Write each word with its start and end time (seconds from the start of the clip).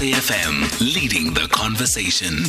SAFM, 0.00 0.80
leading 0.94 1.34
the 1.34 1.46
conversation. 1.52 2.44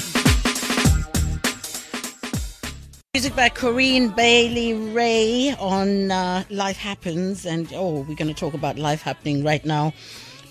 Music 3.13 3.35
by 3.35 3.49
Corinne 3.49 4.07
Bailey 4.07 4.73
Rae 4.73 5.53
on 5.59 6.11
uh, 6.11 6.45
Life 6.49 6.77
Happens. 6.77 7.45
And 7.45 7.69
oh, 7.73 8.05
we're 8.07 8.15
going 8.15 8.33
to 8.33 8.33
talk 8.33 8.53
about 8.53 8.79
life 8.79 9.01
happening 9.01 9.43
right 9.43 9.65
now 9.65 9.91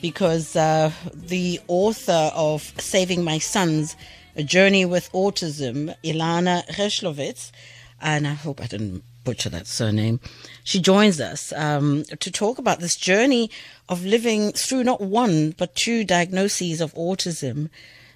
because 0.03 0.55
uh, 0.57 0.93
the 1.15 1.59
author 1.69 2.31
of 2.35 2.71
Saving 2.79 3.25
My 3.25 3.39
Sons, 3.39 3.97
A 4.37 4.43
Journey 4.43 4.85
with 4.85 5.11
Autism, 5.13 5.95
Ilana 6.05 6.67
Gerschlowitz, 6.67 7.51
and 8.03 8.29
I 8.29 8.35
hope 8.35 8.61
I 8.61 8.67
didn't 8.67 9.05
butcher 9.25 9.49
that 9.51 9.67
surname, 9.67 10.21
she 10.65 10.81
joins 10.81 11.21
us 11.21 11.53
um, 11.53 12.05
to 12.19 12.31
talk 12.31 12.59
about 12.59 12.81
this 12.81 12.97
journey 12.97 13.51
of 13.89 14.05
living 14.05 14.53
through 14.53 14.85
not 14.85 15.01
one, 15.01 15.53
but 15.53 15.75
two 15.75 16.05
diagnoses 16.05 16.81
of 16.81 16.95
autism. 16.95 17.71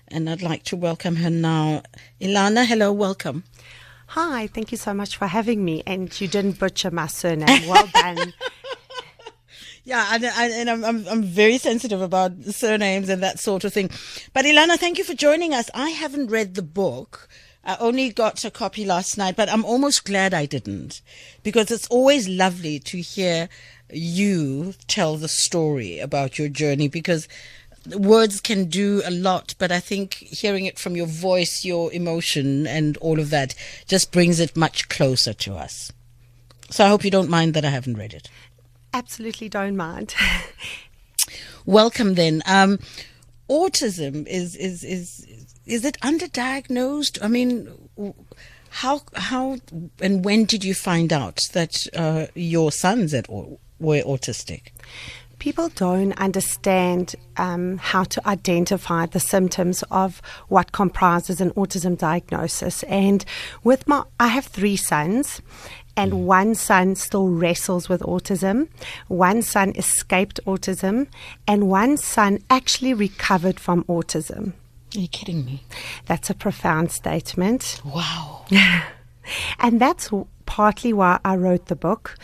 And 0.08 0.28
I'd 0.28 0.42
like 0.42 0.62
to 0.64 0.76
welcome 0.76 1.16
her 1.16 1.30
now. 1.30 1.82
Ilana, 2.20 2.66
hello, 2.66 2.92
welcome. 2.92 3.44
Hi, 4.08 4.46
thank 4.46 4.70
you 4.70 4.78
so 4.78 4.94
much 4.94 5.16
for 5.16 5.26
having 5.26 5.64
me. 5.64 5.82
And 5.86 6.20
you 6.20 6.28
didn't 6.28 6.58
butcher 6.58 6.90
my 6.90 7.06
surname. 7.06 7.68
Well 7.68 7.88
done. 7.92 8.32
Yeah, 9.86 10.14
and, 10.14 10.24
and 10.24 10.70
I'm, 10.70 10.82
I'm, 10.82 11.06
I'm 11.08 11.22
very 11.22 11.58
sensitive 11.58 12.00
about 12.00 12.42
surnames 12.44 13.10
and 13.10 13.22
that 13.22 13.38
sort 13.38 13.64
of 13.64 13.72
thing. 13.74 13.90
But 14.32 14.46
Ilana, 14.46 14.78
thank 14.78 14.96
you 14.96 15.04
for 15.04 15.12
joining 15.12 15.52
us. 15.52 15.68
I 15.74 15.90
haven't 15.90 16.30
read 16.30 16.54
the 16.54 16.62
book. 16.62 17.28
I 17.64 17.76
only 17.80 18.10
got 18.10 18.44
a 18.44 18.50
copy 18.50 18.84
last 18.84 19.16
night, 19.16 19.36
but 19.36 19.48
I'm 19.48 19.64
almost 19.64 20.04
glad 20.04 20.34
I 20.34 20.44
didn't 20.44 21.00
because 21.42 21.70
it's 21.70 21.86
always 21.88 22.28
lovely 22.28 22.78
to 22.80 23.00
hear 23.00 23.48
you 23.90 24.74
tell 24.86 25.16
the 25.16 25.28
story 25.28 25.98
about 25.98 26.38
your 26.38 26.48
journey 26.48 26.88
because 26.88 27.26
words 27.96 28.40
can 28.40 28.66
do 28.66 29.02
a 29.04 29.10
lot, 29.10 29.54
but 29.58 29.72
I 29.72 29.80
think 29.80 30.14
hearing 30.14 30.66
it 30.66 30.78
from 30.78 30.96
your 30.96 31.06
voice, 31.06 31.64
your 31.64 31.92
emotion, 31.92 32.66
and 32.66 32.96
all 32.98 33.18
of 33.18 33.30
that 33.30 33.54
just 33.86 34.12
brings 34.12 34.40
it 34.40 34.56
much 34.56 34.88
closer 34.88 35.32
to 35.32 35.54
us. 35.54 35.92
So 36.70 36.84
I 36.84 36.88
hope 36.88 37.04
you 37.04 37.10
don't 37.10 37.30
mind 37.30 37.54
that 37.54 37.64
I 37.64 37.70
haven't 37.70 37.96
read 37.96 38.14
it. 38.14 38.28
Absolutely 38.92 39.48
don't 39.48 39.76
mind. 39.76 40.14
Welcome 41.66 42.14
then. 42.14 42.42
Um, 42.46 42.78
autism 43.48 44.26
is 44.26 44.56
is 44.56 44.84
is 44.84 45.43
is 45.66 45.84
it 45.84 45.98
underdiagnosed? 46.00 47.18
I 47.22 47.28
mean, 47.28 47.68
how 48.70 49.02
how 49.14 49.58
and 50.00 50.24
when 50.24 50.44
did 50.44 50.64
you 50.64 50.74
find 50.74 51.12
out 51.12 51.48
that 51.52 51.86
uh, 51.94 52.26
your 52.34 52.72
sons 52.72 53.14
at, 53.14 53.28
all 53.28 53.60
were 53.78 54.02
autistic? 54.02 54.72
people 55.44 55.68
don't 55.74 56.18
understand 56.18 57.14
um, 57.36 57.76
how 57.76 58.02
to 58.02 58.26
identify 58.26 59.04
the 59.04 59.20
symptoms 59.20 59.84
of 59.90 60.22
what 60.48 60.72
comprises 60.72 61.38
an 61.38 61.50
autism 61.50 61.98
diagnosis. 61.98 62.82
And 62.84 63.22
with 63.62 63.86
my, 63.86 64.04
I 64.18 64.28
have 64.28 64.46
three 64.46 64.76
sons, 64.76 65.42
and 65.98 66.12
mm. 66.12 66.24
one 66.24 66.54
son 66.54 66.94
still 66.94 67.28
wrestles 67.28 67.90
with 67.90 68.00
autism. 68.00 68.68
One 69.08 69.42
son 69.42 69.74
escaped 69.76 70.40
autism, 70.46 71.08
and 71.46 71.68
one 71.68 71.98
son 71.98 72.38
actually 72.48 72.94
recovered 72.94 73.60
from 73.60 73.84
autism. 73.84 74.54
Are 74.96 75.00
you 75.00 75.08
kidding 75.08 75.44
me? 75.44 75.62
That's 76.06 76.30
a 76.30 76.34
profound 76.34 76.92
statement. 76.92 77.80
Wow. 77.84 78.44
and 79.58 79.80
that's 79.80 80.10
partly 80.46 80.92
why 80.92 81.18
I 81.24 81.36
wrote 81.36 81.66
the 81.66 81.76
book. 81.76 82.16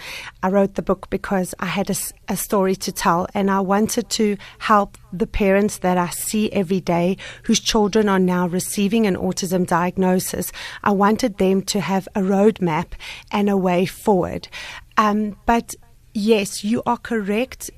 I 0.43 0.51
wrote 0.51 0.75
the 0.75 0.83
book 0.83 1.11
because 1.11 1.55
I 1.59 1.67
had 1.67 1.91
a, 1.91 1.97
a, 2.29 2.37
story 2.37 2.77
to 2.77 2.93
tell 2.93 3.27
and 3.35 3.51
I 3.51 3.61
wanted 3.61 4.09
to 4.11 4.37
help 4.59 4.99
the 5.13 5.27
parents 5.27 5.79
that 5.79 5.99
I 5.99 6.11
see 6.11 6.53
every 6.53 6.81
day 6.81 7.17
whose 7.45 7.61
children 7.61 8.09
are 8.09 8.19
now 8.19 8.47
receiving 8.47 9.07
an 9.07 9.17
autism 9.17 9.67
diagnosis. 9.67 10.53
I 10.85 10.93
wanted 10.93 11.39
them 11.39 11.63
to 11.63 11.81
have 11.81 12.09
a 12.15 12.21
roadmap 12.21 12.93
and 13.33 13.49
a 13.49 13.57
way 13.57 13.87
forward. 13.87 14.49
Um, 14.97 15.37
but 15.47 15.75
yes, 16.13 16.63
you 16.63 16.83
are 16.87 16.99
correct. 16.99 17.71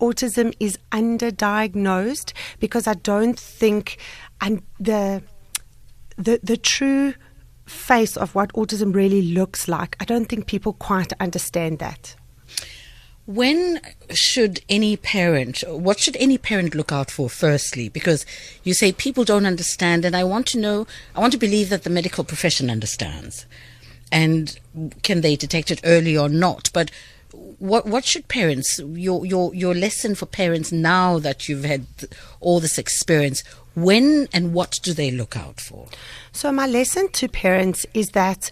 Autism 0.00 0.54
is 0.60 0.78
underdiagnosed 0.92 2.32
because 2.60 2.86
I 2.86 2.94
don't 2.94 3.38
think 3.38 3.98
and 4.40 4.62
the 4.78 5.22
the 6.16 6.40
the 6.42 6.56
true 6.56 7.14
face 7.66 8.16
of 8.16 8.34
what 8.34 8.52
autism 8.52 8.94
really 8.94 9.22
looks 9.22 9.68
like. 9.68 9.96
I 10.00 10.04
don't 10.04 10.26
think 10.26 10.46
people 10.46 10.72
quite 10.74 11.12
understand 11.20 11.78
that. 11.80 12.14
When 13.26 13.80
should 14.14 14.60
any 14.68 14.96
parent, 14.96 15.64
what 15.66 15.98
should 15.98 16.16
any 16.18 16.38
parent 16.38 16.76
look 16.76 16.92
out 16.92 17.10
for 17.10 17.28
firstly? 17.28 17.88
Because 17.88 18.24
you 18.62 18.72
say 18.72 18.92
people 18.92 19.24
don't 19.24 19.46
understand, 19.46 20.04
and 20.04 20.14
I 20.14 20.22
want 20.22 20.46
to 20.48 20.60
know, 20.60 20.86
I 21.16 21.20
want 21.20 21.32
to 21.32 21.38
believe 21.38 21.68
that 21.70 21.82
the 21.82 21.90
medical 21.90 22.22
profession 22.22 22.70
understands. 22.70 23.46
And 24.12 24.56
can 25.02 25.22
they 25.22 25.34
detect 25.34 25.72
it 25.72 25.80
early 25.82 26.16
or 26.16 26.28
not? 26.28 26.70
But 26.72 26.92
what 27.58 27.86
what 27.86 28.04
should 28.04 28.28
parents 28.28 28.78
your 28.78 29.24
your 29.24 29.54
your 29.54 29.74
lesson 29.74 30.14
for 30.14 30.26
parents 30.26 30.72
now 30.72 31.18
that 31.18 31.48
you've 31.48 31.64
had 31.64 31.86
all 32.40 32.60
this 32.60 32.78
experience 32.78 33.42
when 33.74 34.26
and 34.32 34.52
what 34.54 34.80
do 34.82 34.92
they 34.92 35.10
look 35.10 35.36
out 35.36 35.60
for? 35.60 35.86
So, 36.32 36.50
my 36.50 36.66
lesson 36.66 37.08
to 37.12 37.28
parents 37.28 37.86
is 37.94 38.10
that 38.10 38.50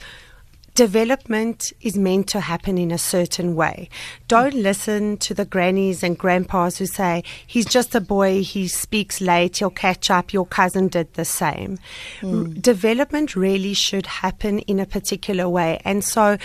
development 0.74 1.72
is 1.80 1.96
meant 1.96 2.28
to 2.28 2.40
happen 2.40 2.78
in 2.78 2.90
a 2.90 2.98
certain 2.98 3.54
way. 3.54 3.88
Don't 4.26 4.54
listen 4.54 5.16
to 5.18 5.32
the 5.32 5.44
grannies 5.44 6.02
and 6.02 6.18
grandpas 6.18 6.78
who 6.78 6.86
say, 6.86 7.22
he's 7.46 7.64
just 7.64 7.94
a 7.94 8.00
boy, 8.00 8.42
he 8.42 8.66
speaks 8.66 9.20
late, 9.20 9.58
he'll 9.58 9.70
catch 9.70 10.10
up, 10.10 10.32
your 10.32 10.46
cousin 10.46 10.88
did 10.88 11.14
the 11.14 11.24
same. 11.24 11.78
Mm. 12.20 12.60
Development 12.60 13.36
really 13.36 13.72
should 13.72 14.06
happen 14.06 14.58
in 14.60 14.80
a 14.80 14.86
particular 14.86 15.48
way. 15.48 15.80
And 15.84 16.04
so 16.04 16.38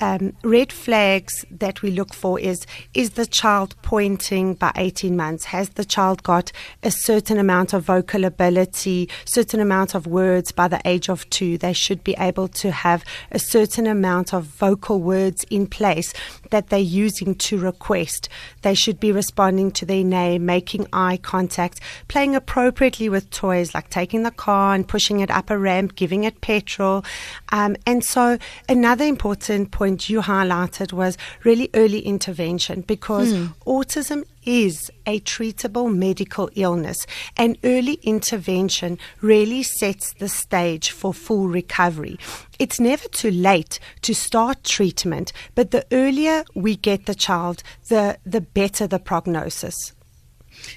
um, 0.00 0.34
red 0.42 0.72
flags 0.72 1.44
that 1.50 1.82
we 1.82 1.90
look 1.90 2.14
for 2.14 2.40
is 2.40 2.66
is 2.94 3.10
the 3.10 3.26
child 3.26 3.74
pointing 3.82 4.54
by 4.54 4.72
18 4.76 5.16
months? 5.16 5.44
Has 5.44 5.70
the 5.70 5.84
child 5.84 6.22
got 6.22 6.52
a 6.82 6.90
certain 6.90 7.38
amount 7.38 7.72
of 7.72 7.84
vocal 7.84 8.24
ability, 8.24 9.08
certain 9.24 9.60
amount 9.60 9.94
of 9.94 10.06
words 10.06 10.52
by 10.52 10.68
the 10.68 10.80
age 10.84 11.08
of 11.08 11.28
two? 11.30 11.58
They 11.58 11.72
should 11.72 12.02
be 12.02 12.14
able 12.18 12.48
to 12.48 12.70
have 12.70 13.04
a 13.30 13.38
certain 13.38 13.86
amount 13.86 14.32
of 14.32 14.44
vocal 14.44 15.00
words 15.00 15.44
in 15.50 15.66
place 15.66 16.12
that 16.50 16.68
they're 16.68 16.78
using 16.78 17.34
to 17.34 17.58
request. 17.58 18.28
They 18.62 18.74
should 18.74 19.00
be 19.00 19.12
responding 19.12 19.70
to 19.72 19.86
their 19.86 20.04
name, 20.04 20.46
making 20.46 20.86
eye 20.92 21.16
contact, 21.16 21.80
playing 22.08 22.36
appropriately 22.36 23.08
with 23.08 23.30
toys 23.30 23.74
like 23.74 23.88
taking 23.90 24.22
the 24.22 24.30
car 24.30 24.74
and 24.74 24.86
pushing 24.86 25.20
it 25.20 25.30
up 25.30 25.50
a 25.50 25.58
ramp, 25.58 25.96
giving 25.96 26.24
it 26.24 26.40
petrol. 26.40 27.04
Um, 27.50 27.76
and 27.86 28.04
so, 28.04 28.38
another 28.68 29.04
important 29.04 29.70
point 29.70 30.08
you 30.08 30.20
highlighted 30.20 30.92
was 30.92 31.16
really 31.44 31.70
early 31.74 32.00
intervention 32.00 32.82
because 32.82 33.32
mm. 33.32 33.54
autism 33.66 34.24
is 34.44 34.90
a 35.06 35.20
treatable 35.20 35.94
medical 35.94 36.50
illness, 36.54 37.06
and 37.36 37.58
early 37.64 37.94
intervention 38.02 38.98
really 39.20 39.62
sets 39.62 40.12
the 40.14 40.28
stage 40.28 40.90
for 40.90 41.12
full 41.12 41.48
recovery. 41.48 42.18
It's 42.58 42.80
never 42.80 43.08
too 43.08 43.30
late 43.30 43.78
to 44.02 44.14
start 44.14 44.64
treatment, 44.64 45.32
but 45.54 45.70
the 45.70 45.86
earlier 45.92 46.44
we 46.54 46.76
get 46.76 47.06
the 47.06 47.14
child, 47.14 47.62
the, 47.88 48.18
the 48.24 48.40
better 48.40 48.86
the 48.86 48.98
prognosis. 48.98 49.92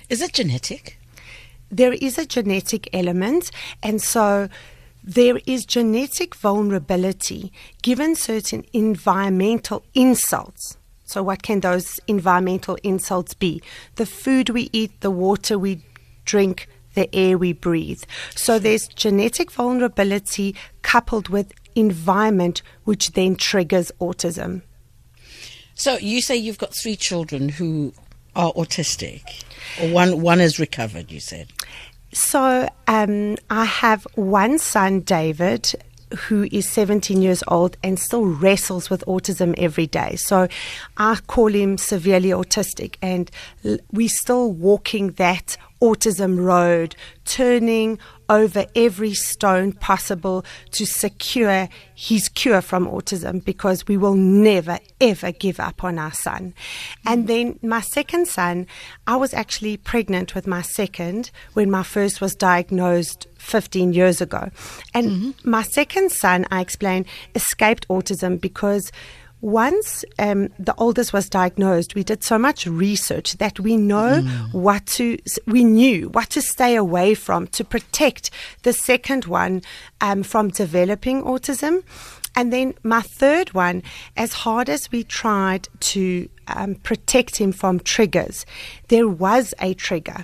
Is 0.10 0.22
it 0.22 0.34
genetic? 0.34 1.00
There 1.70 1.94
is 1.94 2.18
a 2.18 2.26
genetic 2.26 2.88
element, 2.94 3.50
and 3.82 4.02
so 4.02 4.50
there 5.04 5.40
is 5.46 5.66
genetic 5.66 6.36
vulnerability 6.36 7.52
given 7.82 8.16
certain 8.16 8.64
environmental 8.72 9.84
insults 9.94 10.78
so, 11.06 11.22
what 11.22 11.44
can 11.44 11.60
those 11.60 12.00
environmental 12.08 12.78
insults 12.84 13.34
be? 13.34 13.62
The 13.96 14.06
food 14.06 14.50
we 14.50 14.70
eat, 14.72 15.02
the 15.02 15.12
water 15.12 15.60
we 15.60 15.84
drink, 16.26 16.68
the 16.94 17.14
air 17.14 17.38
we 17.38 17.54
breathe. 17.54 18.04
So, 18.36 18.58
there's 18.58 18.88
genetic 18.88 19.52
vulnerability 19.52 20.56
coupled 20.82 21.30
with 21.30 21.52
environment, 21.76 22.62
which 22.86 23.12
then 23.12 23.36
triggers 23.36 23.92
autism. 24.00 24.62
So, 25.76 25.98
you 25.98 26.22
say 26.22 26.38
you've 26.38 26.58
got 26.58 26.74
three 26.74 26.96
children 26.96 27.50
who 27.50 27.94
are 28.36 28.54
autistic, 28.54 29.44
or 29.82 29.90
one, 29.90 30.22
one 30.22 30.40
is 30.40 30.58
recovered, 30.58 31.12
you 31.12 31.20
said. 31.20 31.50
So, 32.14 32.70
um, 32.88 33.38
I 33.50 33.66
have 33.66 34.08
one 34.16 34.58
son, 34.58 35.02
David, 35.02 35.74
who 36.16 36.48
is 36.52 36.68
17 36.70 37.22
years 37.22 37.44
old 37.48 37.78
and 37.84 38.00
still 38.00 38.26
wrestles 38.26 38.90
with 38.90 39.04
autism 39.08 39.54
every 39.58 39.88
day. 39.88 40.16
So 40.16 40.48
I 40.98 41.18
call 41.28 41.48
him 41.48 41.78
severely 41.78 42.30
autistic, 42.30 42.96
and 43.02 43.30
we're 43.92 44.10
still 44.10 44.52
walking 44.52 45.12
that 45.12 45.58
autism 45.82 46.42
road, 46.44 46.96
turning 47.26 48.00
over 48.30 48.66
every 48.74 49.14
stone 49.14 49.74
possible 49.74 50.46
to 50.72 50.86
secure 50.86 51.68
his 51.94 52.30
cure 52.30 52.62
from 52.62 52.88
autism 52.88 53.44
because 53.44 53.86
we 53.86 53.98
will 53.98 54.16
never, 54.16 54.80
ever 55.02 55.34
give 55.34 55.60
up 55.60 55.84
on 55.84 56.00
our 56.00 56.14
son. 56.14 56.54
And 57.06 57.28
then 57.28 57.60
my 57.62 57.82
second 57.82 58.30
son, 58.30 58.66
I 59.08 59.18
was 59.18 59.34
actually 59.34 59.76
pregnant 59.76 60.36
with 60.36 60.48
my 60.48 60.62
second 60.62 61.32
when 61.52 61.70
my 61.70 61.84
first 61.84 62.22
was 62.22 62.34
diagnosed 62.34 63.28
15 63.44 63.94
years 63.94 64.22
ago. 64.22 64.50
And 64.94 65.10
mm-hmm. 65.10 65.50
my 65.50 65.64
second 65.64 66.12
son, 66.12 66.46
I 66.50 66.62
explained, 66.62 67.06
escaped 67.36 67.88
autism 67.88 68.40
because 68.40 68.92
once 69.42 70.06
um, 70.20 70.48
the 70.58 70.74
oldest 70.78 71.12
was 71.12 71.30
diagnosed, 71.30 71.96
we 71.96 72.04
did 72.04 72.24
so 72.24 72.40
much 72.40 72.66
research 72.66 73.34
that 73.34 73.60
we 73.60 73.76
know 73.76 74.22
mm. 74.22 74.54
what 74.54 74.86
to, 74.86 75.18
we 75.46 75.66
knew 75.66 76.08
what 76.10 76.30
to 76.30 76.42
stay 76.42 76.78
away 76.78 77.14
from 77.14 77.48
to 77.48 77.66
protect 77.66 78.32
the 78.62 78.72
second 78.72 79.26
one 79.26 79.62
um, 80.00 80.24
from 80.24 80.48
developing 80.48 81.24
autism. 81.24 81.84
And 82.38 82.54
then 82.54 82.74
my 82.84 83.02
third 83.02 83.54
one, 83.54 83.84
as 84.16 84.32
hard 84.32 84.70
as 84.70 84.90
we 84.94 85.04
tried 85.04 85.68
to 85.92 86.30
um, 86.48 86.76
protect 86.76 87.36
him 87.36 87.52
from 87.52 87.82
triggers, 87.82 88.46
there 88.88 89.10
was 89.10 89.54
a 89.60 89.74
trigger. 89.74 90.24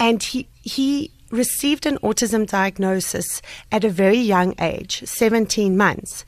And 0.00 0.22
he, 0.22 0.48
he 0.62 1.10
received 1.34 1.86
an 1.86 1.98
autism 1.98 2.48
diagnosis 2.48 3.42
at 3.70 3.84
a 3.84 3.90
very 3.90 4.18
young 4.18 4.54
age, 4.60 5.02
17 5.04 5.76
months, 5.76 6.24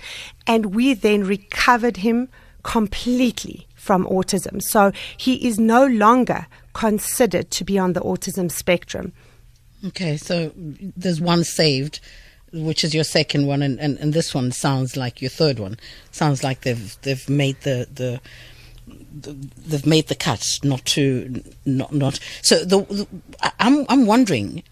and 0.47 0.75
we 0.75 0.95
then 0.95 1.25
recovered 1.25 1.99
him 1.99 2.29
completely 2.63 3.67
from 3.75 4.05
autism. 4.07 4.61
So 4.63 4.93
he 5.17 5.47
is 5.47 5.59
no 5.59 5.87
longer 5.87 6.47
considered 6.75 7.51
to 7.53 7.65
be 7.65 7.79
on 7.79 7.93
the 7.93 8.01
autism 8.01 8.51
spectrum. 8.51 9.13
Okay, 9.85 10.17
so 10.17 10.53
there's 10.57 11.21
one 11.21 11.45
saved, 11.45 12.01
which 12.53 12.83
is 12.83 12.95
your 12.95 13.05
second 13.05 13.47
one, 13.47 13.63
and, 13.63 13.79
and, 13.79 13.99
and 13.99 14.13
this 14.13 14.35
one 14.35 14.51
sounds 14.51 14.97
like 14.97 15.23
your 15.23 15.31
third 15.31 15.59
one. 15.59 15.77
Sounds 16.11 16.43
like 16.43 16.63
they've 16.63 16.97
they've 17.03 17.29
made 17.29 17.61
the 17.61 17.87
the 17.93 18.21
they've 19.67 19.87
made 19.87 20.09
the 20.09 20.15
cut 20.15 20.59
not 20.63 20.85
to 20.85 21.43
not 21.65 21.93
not 21.93 22.19
so 22.43 22.65
the, 22.65 22.79
the, 22.83 23.07
I'm 23.61 23.85
I'm 23.89 24.07
wondering 24.07 24.63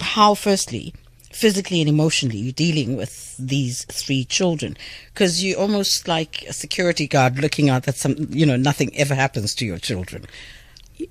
how, 0.00 0.34
firstly, 0.34 0.94
physically 1.36 1.80
and 1.82 1.88
emotionally 1.88 2.38
you're 2.38 2.52
dealing 2.52 2.96
with 2.96 3.36
these 3.38 3.84
three 3.84 4.24
children. 4.24 4.76
Because 5.12 5.44
you're 5.44 5.58
almost 5.58 6.08
like 6.08 6.42
a 6.48 6.52
security 6.52 7.06
guard 7.06 7.38
looking 7.38 7.68
out 7.68 7.84
that 7.84 7.96
some 7.96 8.16
you 8.30 8.46
know 8.46 8.56
nothing 8.56 8.96
ever 8.96 9.14
happens 9.14 9.54
to 9.56 9.66
your 9.66 9.78
children. 9.78 10.24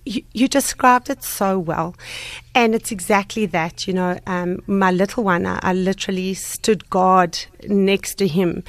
You, 0.04 0.24
you 0.34 0.48
described 0.48 1.12
it 1.12 1.24
so 1.24 1.60
well. 1.60 1.96
And 2.56 2.74
it's 2.74 2.92
exactly 2.92 3.46
that 3.48 3.88
you 3.88 3.94
know 3.94 4.20
um, 4.26 4.62
my 4.66 4.92
little 4.92 5.24
one 5.24 5.46
I, 5.46 5.60
I, 5.62 5.74
literally 5.74 6.34
stood 6.34 6.90
guard 6.90 7.38
next 7.68 8.16
to 8.16 8.28
him 8.28 8.64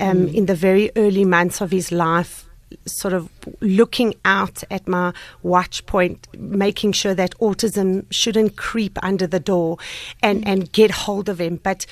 um, 0.00 0.28
mm. 0.28 0.34
in 0.34 0.46
the 0.46 0.54
very 0.54 0.92
early 0.94 1.24
months 1.24 1.60
of 1.60 1.72
his 1.72 1.90
life 1.90 2.49
sort 2.86 3.14
of 3.14 3.28
looking 3.60 4.14
out 4.24 4.62
at 4.70 4.86
my 4.86 5.12
watch 5.42 5.84
point, 5.86 6.26
making 6.38 6.92
sure 6.92 7.14
that 7.14 7.36
autism 7.38 8.06
shouldn't 8.10 8.56
creep 8.56 8.98
under 9.02 9.26
the 9.26 9.40
door 9.40 9.78
and, 10.22 10.46
and 10.46 10.72
get 10.72 10.90
hold 10.90 11.28
of 11.28 11.40
him. 11.40 11.60
But 11.62 11.86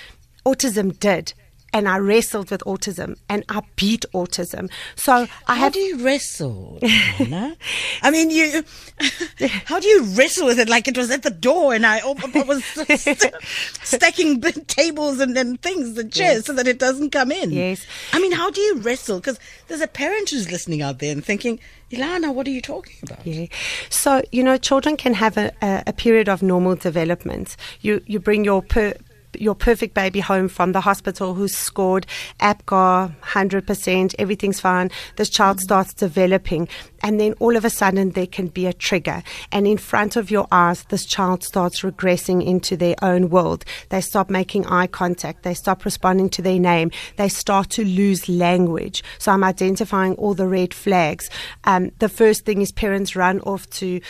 autism 0.44 0.98
did 0.98 1.32
and 1.72 1.88
I 1.88 1.98
wrestled 1.98 2.50
with 2.50 2.62
autism 2.66 3.16
and 3.28 3.44
I 3.48 3.62
beat 3.76 4.04
autism. 4.14 4.70
So 4.96 5.26
I 5.46 5.56
how 5.56 5.68
do 5.68 5.78
you 5.78 5.98
wrestle? 6.04 6.78
I 6.82 8.10
mean, 8.10 8.30
you. 8.30 8.64
How 9.66 9.78
do 9.78 9.86
you 9.86 10.02
wrestle 10.14 10.46
with 10.46 10.58
it? 10.58 10.68
Like 10.68 10.88
it 10.88 10.96
was 10.96 11.10
at 11.10 11.22
the 11.22 11.30
door, 11.30 11.72
and 11.72 11.86
I, 11.86 11.98
I 11.98 12.42
was 12.42 12.64
st- 12.64 13.34
stacking 13.82 14.40
tables 14.40 15.20
and, 15.20 15.36
and 15.36 15.60
things, 15.62 15.94
the 15.94 16.02
chairs, 16.02 16.36
yes. 16.38 16.46
so 16.46 16.52
that 16.54 16.66
it 16.66 16.78
doesn't 16.78 17.10
come 17.10 17.30
in. 17.30 17.52
Yes. 17.52 17.86
I 18.12 18.20
mean, 18.20 18.32
how 18.32 18.50
do 18.50 18.60
you 18.60 18.78
wrestle? 18.80 19.18
Because 19.18 19.38
there's 19.68 19.80
a 19.80 19.86
parent 19.86 20.30
who's 20.30 20.50
listening 20.50 20.82
out 20.82 20.98
there 20.98 21.12
and 21.12 21.24
thinking. 21.24 21.60
Ilana, 21.90 22.34
what 22.34 22.46
are 22.46 22.50
you 22.50 22.60
talking 22.60 22.96
about? 23.02 23.26
Yeah. 23.26 23.46
So, 23.88 24.22
you 24.30 24.42
know, 24.42 24.58
children 24.58 24.98
can 24.98 25.14
have 25.14 25.38
a, 25.38 25.50
a, 25.62 25.84
a 25.86 25.92
period 25.94 26.28
of 26.28 26.42
normal 26.42 26.76
development. 26.76 27.56
You, 27.80 28.02
you 28.04 28.20
bring 28.20 28.44
your 28.44 28.60
per, 28.60 28.92
your 29.40 29.54
perfect 29.54 29.94
baby 29.94 30.20
home 30.20 30.48
from 30.48 30.72
the 30.72 30.80
hospital 30.80 31.34
who's 31.34 31.54
scored 31.54 32.06
APGAR 32.40 33.14
100%, 33.22 34.14
everything's 34.18 34.60
fine. 34.60 34.90
This 35.16 35.30
child 35.30 35.58
mm-hmm. 35.58 35.64
starts 35.64 35.94
developing, 35.94 36.68
and 37.02 37.20
then 37.20 37.34
all 37.40 37.56
of 37.56 37.64
a 37.64 37.70
sudden 37.70 38.10
there 38.10 38.26
can 38.26 38.48
be 38.48 38.66
a 38.66 38.72
trigger. 38.72 39.22
And 39.52 39.66
in 39.66 39.78
front 39.78 40.16
of 40.16 40.30
your 40.30 40.46
eyes, 40.50 40.84
this 40.84 41.04
child 41.04 41.42
starts 41.42 41.82
regressing 41.82 42.44
into 42.44 42.76
their 42.76 42.96
own 43.02 43.30
world. 43.30 43.64
They 43.90 44.00
stop 44.00 44.30
making 44.30 44.66
eye 44.66 44.86
contact, 44.86 45.42
they 45.42 45.54
stop 45.54 45.84
responding 45.84 46.28
to 46.30 46.42
their 46.42 46.58
name, 46.58 46.90
they 47.16 47.28
start 47.28 47.70
to 47.70 47.84
lose 47.84 48.28
language. 48.28 49.02
So 49.18 49.32
I'm 49.32 49.44
identifying 49.44 50.14
all 50.14 50.34
the 50.34 50.48
red 50.48 50.74
flags. 50.74 51.30
Um, 51.64 51.92
the 51.98 52.08
first 52.08 52.44
thing 52.44 52.60
is 52.60 52.72
parents 52.72 53.16
run 53.16 53.40
off 53.40 53.68
to 53.70 54.00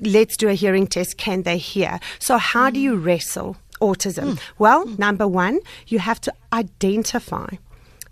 let's 0.00 0.36
do 0.36 0.48
a 0.48 0.54
hearing 0.54 0.86
test. 0.86 1.16
Can 1.16 1.42
they 1.42 1.58
hear? 1.58 1.98
So, 2.18 2.38
how 2.38 2.70
do 2.70 2.80
you 2.80 2.96
mm. 2.96 3.04
wrestle 3.04 3.56
autism? 3.80 4.32
Mm. 4.32 4.40
Well, 4.58 4.86
mm. 4.86 4.98
number 4.98 5.26
one, 5.26 5.60
you 5.86 5.98
have 5.98 6.20
to 6.22 6.32
identify 6.52 7.48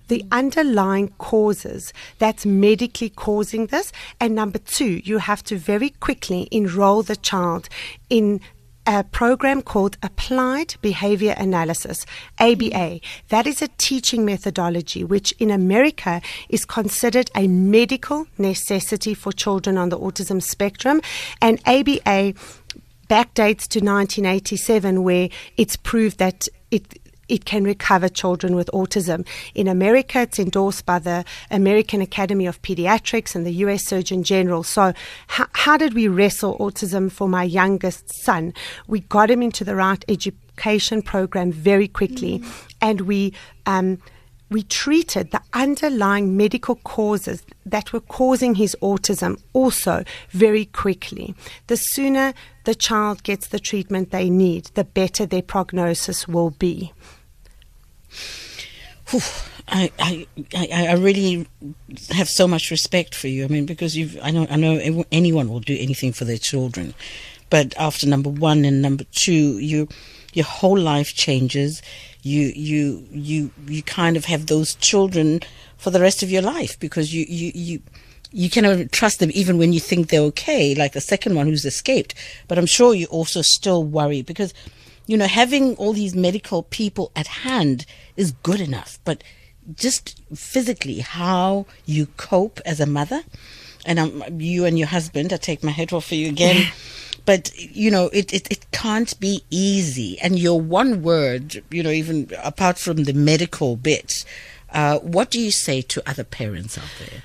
the 0.08 0.24
underlying 0.30 1.08
causes 1.18 1.92
that's 2.18 2.46
medically 2.46 3.10
causing 3.10 3.66
this. 3.66 3.92
And 4.20 4.34
number 4.34 4.58
two, 4.58 5.00
you 5.04 5.18
have 5.18 5.42
to 5.44 5.58
very 5.58 5.90
quickly 5.90 6.48
enroll 6.50 7.02
the 7.02 7.16
child 7.16 7.68
in 8.08 8.40
a 8.86 9.02
program 9.02 9.62
called 9.62 9.96
Applied 10.02 10.76
Behavior 10.80 11.34
Analysis, 11.36 12.06
ABA. 12.38 13.00
That 13.30 13.46
is 13.46 13.60
a 13.60 13.69
teaching 13.78 14.24
methodology 14.24 15.02
which 15.02 15.32
in 15.40 15.50
America 15.50 16.22
is 16.48 16.64
considered 16.64 17.28
a 17.34 17.48
medical 17.48 18.28
necessity 18.38 19.12
for 19.12 19.32
children 19.32 19.76
on 19.76 19.88
the 19.88 19.98
autism 19.98 20.40
spectrum. 20.40 21.00
And 21.42 21.60
ABA 21.66 22.34
backdates 23.08 23.67
to 23.69 23.81
1987, 23.81 25.03
where 25.03 25.29
it's 25.56 25.76
proved 25.76 26.19
that 26.19 26.49
it 26.70 26.99
it 27.29 27.44
can 27.44 27.64
recover 27.64 28.08
children 28.08 28.55
with 28.55 28.70
autism. 28.73 29.26
In 29.55 29.67
America, 29.67 30.20
it's 30.20 30.38
endorsed 30.38 30.87
by 30.87 30.99
the 30.99 31.25
American 31.50 32.00
Academy 32.00 32.47
of 32.47 32.62
Pediatrics 32.62 33.35
and 33.35 33.44
the 33.44 33.53
US 33.55 33.85
Surgeon 33.85 34.23
General. 34.23 34.62
So, 34.62 34.93
how, 35.26 35.47
how 35.53 35.76
did 35.76 35.94
we 35.94 36.08
wrestle 36.08 36.56
autism 36.58 37.11
for 37.11 37.29
my 37.29 37.43
youngest 37.43 38.12
son? 38.23 38.55
We 38.87 39.00
got 39.00 39.31
him 39.31 39.43
into 39.43 39.64
the 39.64 39.75
right 39.75 40.05
education 40.08 41.03
program 41.03 41.53
very 41.53 41.88
quickly, 41.88 42.38
mm. 42.38 42.67
and 42.81 43.03
we 43.03 43.32
um, 43.67 43.99
we 44.48 44.62
treated 44.62 45.31
the 45.31 45.43
underlying 45.52 46.37
medical 46.37 46.76
causes 46.76 47.43
that 47.64 47.93
were 47.93 48.00
causing 48.00 48.54
his 48.54 48.76
autism 48.81 49.40
also 49.52 50.04
very 50.31 50.66
quickly. 50.66 51.34
The 51.67 51.76
sooner 51.76 52.32
the 52.65 52.74
child 52.74 53.22
gets 53.22 53.48
the 53.48 53.58
treatment 53.58 54.10
they 54.10 54.31
need, 54.31 54.67
the 54.74 54.84
better 54.84 55.26
their 55.26 55.43
prognosis 55.43 56.29
will 56.29 56.50
be. 56.50 56.93
Whew. 59.10 59.20
I, 59.69 59.91
I, 59.98 60.26
I, 60.55 60.94
really 60.94 61.48
have 62.10 62.29
so 62.29 62.46
much 62.46 62.70
respect 62.70 63.17
for 63.17 63.26
you. 63.26 63.44
I 63.44 63.48
mean, 63.48 63.67
because 63.67 63.96
you've, 63.96 64.17
I 64.22 64.31
know, 64.31 64.46
I 64.48 64.55
know 64.55 65.05
anyone 65.10 65.48
will 65.48 65.58
do 65.58 65.76
anything 65.76 66.12
for 66.12 66.24
their 66.24 66.38
children, 66.38 66.94
but 67.50 67.76
after 67.76 68.06
number 68.06 68.31
one 68.31 68.65
and 68.65 68.81
number 68.81 69.03
two, 69.10 69.58
you, 69.58 69.88
your 70.34 70.44
whole 70.44 70.79
life 70.79 71.15
changes 71.15 71.82
you 72.26 72.52
you 72.54 73.06
you 73.10 73.50
you 73.66 73.82
kind 73.82 74.16
of 74.16 74.24
have 74.24 74.46
those 74.46 74.74
children 74.76 75.40
for 75.76 75.90
the 75.90 76.00
rest 76.00 76.22
of 76.22 76.30
your 76.30 76.42
life 76.42 76.78
because 76.80 77.14
you 77.14 77.24
you 77.28 77.52
you 77.54 77.82
you 78.32 78.50
cannot 78.50 78.90
trust 78.90 79.20
them 79.20 79.30
even 79.32 79.58
when 79.58 79.72
you 79.72 79.80
think 79.80 80.08
they're 80.08 80.20
okay, 80.20 80.74
like 80.74 80.92
the 80.92 81.00
second 81.00 81.36
one 81.36 81.46
who's 81.46 81.64
escaped. 81.64 82.14
But 82.48 82.58
I'm 82.58 82.66
sure 82.66 82.94
you 82.94 83.06
also 83.06 83.40
still 83.40 83.84
worry 83.84 84.22
because, 84.22 84.52
you 85.06 85.16
know, 85.16 85.26
having 85.26 85.76
all 85.76 85.92
these 85.92 86.14
medical 86.14 86.64
people 86.64 87.12
at 87.14 87.28
hand 87.28 87.86
is 88.16 88.32
good 88.42 88.60
enough. 88.60 88.98
But 89.04 89.22
just 89.74 90.20
physically, 90.34 91.00
how 91.00 91.66
you 91.86 92.06
cope 92.16 92.60
as 92.66 92.80
a 92.80 92.86
mother, 92.86 93.22
and 93.84 93.98
um, 93.98 94.22
you 94.40 94.64
and 94.64 94.78
your 94.78 94.88
husband, 94.88 95.32
I 95.32 95.36
take 95.36 95.62
my 95.62 95.70
head 95.70 95.92
off 95.92 96.06
for 96.06 96.16
you 96.16 96.28
again. 96.28 96.66
But 97.26 97.52
you 97.58 97.90
know 97.90 98.08
it, 98.12 98.32
it, 98.32 98.50
it 98.50 98.70
can't 98.70 99.18
be 99.20 99.44
easy. 99.50 100.18
And 100.20 100.38
your 100.38 100.60
one 100.60 101.02
word 101.02 101.62
you 101.70 101.82
know 101.82 101.90
even 101.90 102.30
apart 102.42 102.78
from 102.78 103.04
the 103.04 103.12
medical 103.12 103.76
bit 103.76 104.24
uh, 104.70 104.98
what 104.98 105.30
do 105.30 105.40
you 105.40 105.50
say 105.50 105.80
to 105.80 106.08
other 106.08 106.24
parents 106.24 106.76
out 106.76 106.90
there? 106.98 107.22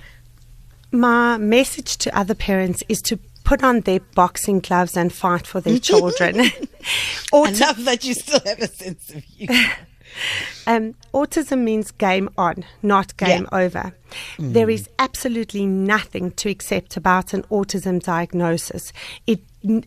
My 0.91 1.37
message 1.37 1.97
to 1.97 2.17
other 2.17 2.35
parents 2.35 2.83
is 2.87 3.01
to 3.03 3.17
put 3.43 3.63
on 3.63 3.81
their 3.81 3.99
boxing 3.99 4.59
gloves 4.59 4.95
and 4.95 5.11
fight 5.11 5.47
for 5.47 5.61
their 5.61 5.79
children. 5.89 6.51
Or 7.33 7.47
I 7.47 7.51
love 7.51 7.85
that 7.85 8.03
you 8.03 8.13
still 8.15 8.39
have 8.45 8.59
a 8.59 8.67
sense 8.67 9.09
of 9.11 9.23
humor 9.23 9.53
Um, 10.67 10.93
autism 11.13 11.59
means 11.63 11.91
game 11.91 12.29
on, 12.37 12.63
not 12.81 13.15
game 13.17 13.47
Yeah. 13.51 13.59
over. 13.59 13.93
There 14.37 14.69
is 14.69 14.89
absolutely 14.99 15.65
nothing 15.65 16.31
to 16.31 16.49
accept 16.49 16.97
about 16.97 17.33
an 17.33 17.43
autism 17.43 18.01
diagnosis. 18.01 18.91
It 19.27 19.39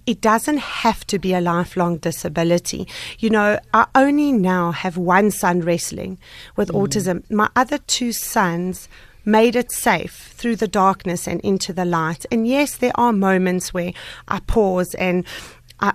it 0.06 0.20
doesn't 0.20 0.58
have 0.58 1.04
to 1.08 1.18
be 1.18 1.34
a 1.34 1.40
lifelong 1.40 1.96
disability. 1.98 2.86
You 3.18 3.30
know, 3.30 3.58
I 3.74 3.86
only 3.96 4.30
now 4.30 4.70
have 4.70 4.96
one 4.96 5.32
son 5.32 5.62
wrestling 5.62 6.18
with 6.54 6.68
autism. 6.68 7.28
My 7.28 7.48
other 7.56 7.78
two 7.78 8.12
sons 8.12 8.88
made 9.24 9.56
it 9.56 9.72
safe 9.72 10.32
through 10.36 10.54
the 10.56 10.68
darkness 10.68 11.26
and 11.26 11.40
into 11.40 11.72
the 11.72 11.84
light. 11.84 12.24
And 12.30 12.46
yes, 12.46 12.76
there 12.76 12.92
are 12.94 13.12
moments 13.12 13.74
where 13.74 13.92
I 14.28 14.38
pause 14.40 14.94
and 14.94 15.24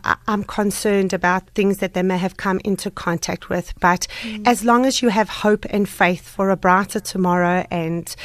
I, 0.04 0.18
I'm 0.28 0.44
concerned 0.44 1.14
about 1.14 1.50
things 1.52 1.78
that 1.78 1.94
they 1.94 2.04
may 2.04 2.18
have 2.18 2.38
come 2.38 2.60
into 2.64 2.92
contact 2.92 3.50
with. 3.50 3.74
But 3.80 4.08
as 4.46 4.64
long 4.64 4.86
as 4.86 5.02
you 5.02 5.10
have 5.10 5.30
hope 5.30 5.66
and 5.70 5.88
faith 5.88 6.28
for 6.28 6.50
a 6.50 6.58
brighter 6.58 7.00
tomorrow, 7.00 7.66
and 7.72 8.16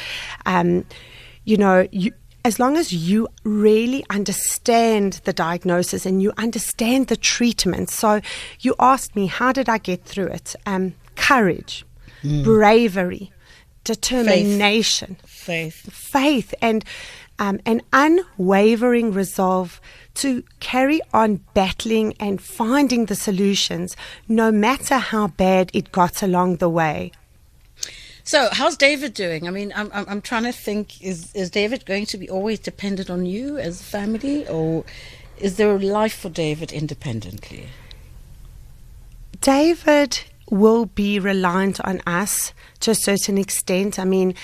um, 0.45 0.85
you 1.43 1.57
know, 1.57 1.87
you, 1.91 2.11
as 2.43 2.59
long 2.59 2.77
as 2.77 2.93
you 2.93 3.27
really 3.43 4.05
understand 4.09 5.13
the 5.23 5.33
diagnosis 5.33 6.05
and 6.05 6.21
you 6.21 6.31
understand 6.37 7.07
the 7.07 7.17
treatment. 7.17 7.89
So 7.89 8.21
you 8.59 8.75
asked 8.79 9.15
me, 9.15 9.25
how 9.25 9.51
did 9.51 9.67
I 9.67 9.79
get 9.79 10.05
through 10.05 10.27
it? 10.27 10.55
Um, 10.67 10.93
courage, 11.15 11.85
bravery, 12.23 13.31
determination 13.83 15.17
Faith. 15.25 15.91
faith 15.91 16.53
and 16.61 16.85
um, 17.39 17.59
an 17.65 17.81
unwavering 17.91 19.11
resolve 19.11 19.81
to 20.15 20.43
carry 20.59 21.01
on 21.13 21.41
battling 21.53 22.13
and 22.19 22.41
finding 22.41 23.05
the 23.05 23.15
solutions, 23.15 23.95
no 24.27 24.51
matter 24.51 24.97
how 24.97 25.27
bad 25.27 25.71
it 25.73 25.91
got 25.91 26.21
along 26.23 26.57
the 26.57 26.69
way. 26.69 27.11
So, 28.23 28.49
how's 28.51 28.75
David 28.75 29.13
doing? 29.13 29.47
I 29.47 29.51
mean, 29.51 29.71
I'm, 29.75 29.91
I'm, 29.93 30.05
I'm 30.07 30.21
trying 30.21 30.45
to 30.45 30.51
think 30.51 30.99
is, 31.01 31.31
is 31.35 31.51
David 31.51 31.85
going 31.85 32.07
to 32.07 32.17
be 32.17 32.27
always 32.27 32.57
dependent 32.57 33.09
on 33.09 33.27
you 33.27 33.59
as 33.59 33.81
a 33.81 33.83
family, 33.83 34.47
or 34.47 34.83
is 35.37 35.57
there 35.57 35.75
a 35.75 35.77
life 35.77 36.15
for 36.15 36.29
David 36.29 36.71
independently? 36.71 37.67
David 39.41 40.21
will 40.49 40.85
be 40.85 41.19
reliant 41.19 41.79
on 41.81 42.01
us 42.05 42.53
to 42.81 42.91
a 42.91 42.95
certain 42.95 43.37
extent. 43.37 43.97
I 43.99 44.05
mean, 44.05 44.35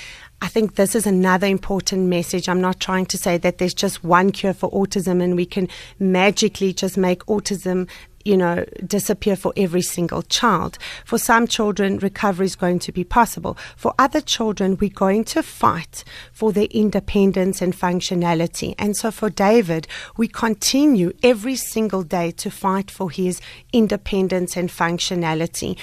I 0.42 0.48
think 0.48 0.76
this 0.76 0.96
is 0.96 1.06
another 1.06 1.46
important 1.46 2.08
message. 2.08 2.50
I'm 2.50 2.62
not 2.62 2.80
trying 2.80 3.06
to 3.08 3.18
say 3.18 3.38
that 3.38 3.60
there's 3.60 3.76
just 3.76 4.04
one 4.04 4.32
cure 4.32 4.54
for 4.54 4.72
autism 4.72 5.22
and 5.22 5.36
we 5.36 5.46
can 5.46 5.68
magically 6.00 6.74
just 6.74 6.98
make 6.98 7.24
autism 7.26 7.88
you 8.26 8.38
know, 8.38 8.66
disappear 8.86 9.36
for 9.36 9.54
every 9.56 9.82
single 9.82 10.22
child. 10.24 10.78
For 11.06 11.18
some 11.18 11.48
children, 11.48 12.00
recovery 12.00 12.46
is 12.46 12.56
going 12.56 12.80
to 12.80 12.92
be 12.92 13.04
possible. 13.04 13.58
For 13.76 13.94
other 13.98 14.22
children, 14.22 14.78
we're 14.80 14.90
going 14.90 15.24
to 15.26 15.44
fight 15.44 16.04
for 16.32 16.52
their 16.52 16.66
independence 16.66 17.62
and 17.62 17.74
functionality. 17.74 18.76
And 18.78 18.96
so 18.96 19.12
for 19.12 19.30
David, 19.30 19.88
we 20.18 20.28
continue 20.28 21.14
every 21.24 21.56
single 21.56 22.04
day 22.04 22.32
to 22.32 22.50
fight 22.50 22.92
for 22.92 23.10
his 23.10 23.42
independence 23.74 24.58
and 24.58 24.70
functionality. 24.70 25.78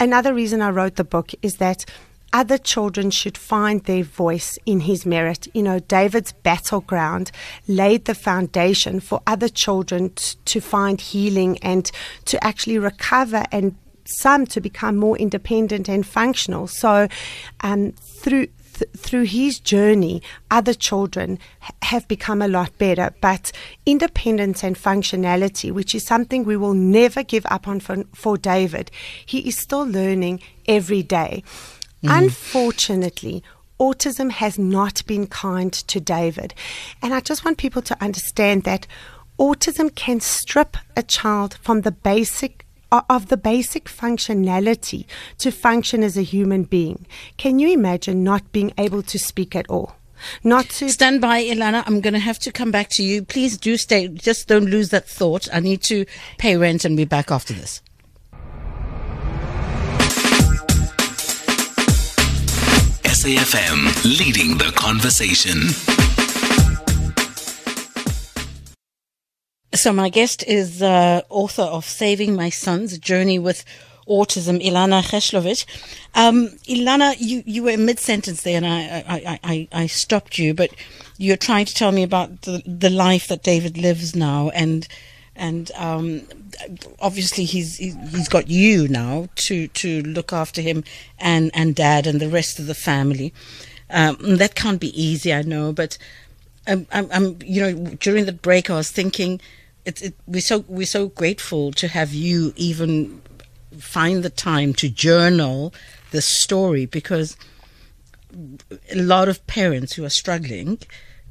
Another 0.00 0.34
reason 0.34 0.62
I 0.62 0.70
wrote 0.70 0.96
the 0.96 1.04
book 1.04 1.32
is 1.42 1.56
that 1.56 1.84
other 2.32 2.58
children 2.58 3.10
should 3.10 3.36
find 3.36 3.84
their 3.84 4.02
voice 4.02 4.58
in 4.64 4.80
his 4.80 5.04
merit. 5.04 5.48
You 5.54 5.62
know, 5.62 5.78
David's 5.80 6.32
battleground 6.32 7.30
laid 7.68 8.06
the 8.06 8.14
foundation 8.14 9.00
for 9.00 9.20
other 9.26 9.48
children 9.48 10.10
t- 10.10 10.36
to 10.46 10.60
find 10.60 11.00
healing 11.00 11.58
and 11.62 11.90
to 12.26 12.42
actually 12.42 12.78
recover 12.78 13.44
and 13.52 13.76
some 14.04 14.46
to 14.46 14.60
become 14.60 14.96
more 14.96 15.16
independent 15.16 15.88
and 15.88 16.06
functional. 16.06 16.66
So, 16.66 17.08
um, 17.60 17.92
through 17.92 18.48
th- 18.74 18.90
through 18.96 19.24
his 19.24 19.60
journey, 19.60 20.22
other 20.50 20.74
children 20.74 21.38
ha- 21.60 21.74
have 21.82 22.08
become 22.08 22.42
a 22.42 22.48
lot 22.48 22.76
better. 22.78 23.14
But 23.20 23.52
independence 23.86 24.64
and 24.64 24.76
functionality, 24.76 25.70
which 25.70 25.94
is 25.94 26.04
something 26.04 26.44
we 26.44 26.56
will 26.56 26.74
never 26.74 27.22
give 27.22 27.46
up 27.46 27.68
on 27.68 27.80
for, 27.80 28.04
for 28.14 28.36
David, 28.36 28.90
he 29.24 29.40
is 29.40 29.56
still 29.56 29.86
learning 29.86 30.40
every 30.66 31.02
day. 31.02 31.42
Mm. 32.02 32.24
Unfortunately, 32.24 33.42
autism 33.78 34.30
has 34.30 34.58
not 34.58 35.04
been 35.06 35.26
kind 35.26 35.72
to 35.72 36.00
David. 36.00 36.54
And 37.02 37.14
I 37.14 37.20
just 37.20 37.44
want 37.44 37.58
people 37.58 37.82
to 37.82 38.02
understand 38.02 38.64
that 38.64 38.86
autism 39.38 39.94
can 39.94 40.20
strip 40.20 40.76
a 40.96 41.02
child 41.02 41.58
from 41.62 41.82
the 41.82 41.92
basic 41.92 42.66
of 43.08 43.28
the 43.28 43.38
basic 43.38 43.84
functionality 43.86 45.06
to 45.38 45.50
function 45.50 46.02
as 46.02 46.18
a 46.18 46.22
human 46.22 46.64
being. 46.64 47.06
Can 47.38 47.58
you 47.58 47.72
imagine 47.72 48.22
not 48.22 48.52
being 48.52 48.70
able 48.76 49.02
to 49.04 49.18
speak 49.18 49.56
at 49.56 49.68
all? 49.70 49.96
Not 50.44 50.68
to 50.70 50.90
Stand 50.90 51.20
by, 51.20 51.42
Ilana. 51.42 51.82
I'm 51.86 52.00
going 52.00 52.14
to 52.14 52.20
have 52.20 52.38
to 52.40 52.52
come 52.52 52.70
back 52.70 52.88
to 52.90 53.02
you. 53.02 53.24
Please 53.24 53.56
do 53.56 53.76
stay. 53.76 54.08
Just 54.08 54.46
don't 54.46 54.66
lose 54.66 54.90
that 54.90 55.08
thought. 55.08 55.48
I 55.52 55.60
need 55.60 55.82
to 55.84 56.04
pay 56.38 56.56
rent 56.56 56.84
and 56.84 56.96
be 56.96 57.04
back 57.04 57.30
after 57.30 57.54
this. 57.54 57.80
SAFM 63.22 64.18
leading 64.18 64.58
the 64.58 64.72
conversation. 64.74 65.68
So 69.72 69.92
my 69.92 70.08
guest 70.08 70.42
is 70.48 70.82
uh, 70.82 71.20
author 71.28 71.62
of 71.62 71.84
Saving 71.84 72.34
My 72.34 72.50
Sons: 72.50 72.98
Journey 72.98 73.38
with 73.38 73.64
Autism, 74.08 74.60
Ilana 74.60 75.02
Gerschlowitz. 75.04 75.66
Um, 76.16 76.48
Ilana, 76.66 77.14
you, 77.20 77.44
you 77.46 77.62
were 77.62 77.76
mid 77.76 78.00
sentence 78.00 78.42
there, 78.42 78.56
and 78.56 78.66
I, 78.66 79.04
I, 79.06 79.38
I, 79.44 79.68
I 79.72 79.86
stopped 79.86 80.36
you, 80.36 80.52
but 80.52 80.70
you're 81.16 81.36
trying 81.36 81.66
to 81.66 81.74
tell 81.76 81.92
me 81.92 82.02
about 82.02 82.42
the 82.42 82.60
the 82.66 82.90
life 82.90 83.28
that 83.28 83.44
David 83.44 83.78
lives 83.78 84.16
now, 84.16 84.48
and 84.48 84.88
and 85.34 85.70
um, 85.76 86.22
obviously 87.00 87.44
he's 87.44 87.76
he's 87.76 88.28
got 88.28 88.48
you 88.48 88.88
now 88.88 89.28
to 89.36 89.68
to 89.68 90.02
look 90.02 90.32
after 90.32 90.60
him 90.60 90.84
and 91.18 91.50
and 91.54 91.74
dad 91.74 92.06
and 92.06 92.20
the 92.20 92.28
rest 92.28 92.58
of 92.58 92.66
the 92.66 92.74
family. 92.74 93.32
Um, 93.90 94.16
that 94.20 94.54
can't 94.54 94.80
be 94.80 95.00
easy, 95.00 95.34
I 95.34 95.42
know, 95.42 95.70
but 95.72 95.98
I'm, 96.66 96.86
I'm, 96.92 97.08
I'm, 97.12 97.38
you 97.44 97.60
know, 97.60 97.94
during 97.96 98.24
the 98.24 98.32
break, 98.32 98.70
I 98.70 98.76
was 98.76 98.90
thinking, 98.90 99.38
it's, 99.84 100.00
it, 100.00 100.14
we're 100.26 100.40
so 100.40 100.64
we're 100.68 100.86
so 100.86 101.08
grateful 101.08 101.72
to 101.72 101.88
have 101.88 102.14
you 102.14 102.52
even 102.56 103.20
find 103.78 104.22
the 104.22 104.30
time 104.30 104.72
to 104.74 104.88
journal 104.88 105.74
the 106.10 106.22
story 106.22 106.86
because 106.86 107.36
a 108.90 108.96
lot 108.96 109.28
of 109.28 109.44
parents 109.46 109.94
who 109.94 110.04
are 110.04 110.10
struggling 110.10 110.78